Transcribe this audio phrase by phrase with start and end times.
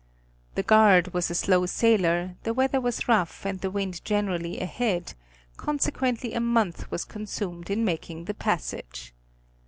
[0.55, 5.13] The Guard was a slow sailer, the weather was rough and the wind generally ahead,
[5.57, 9.13] conse quently a month was consumed in making the passage.